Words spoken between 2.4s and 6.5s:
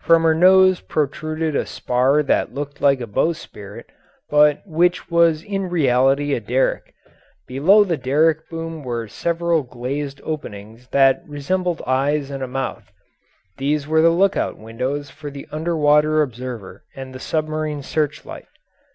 looked like a bowsprit but which was in reality a